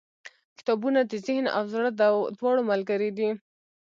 •کتابونه 0.57 0.99
د 1.11 1.13
ذهن 1.25 1.45
او 1.55 1.63
زړه 1.73 1.89
دواړو 2.39 2.61
ملګري 2.71 3.09
دي. 3.17 3.29